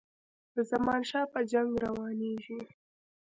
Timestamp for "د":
0.55-0.55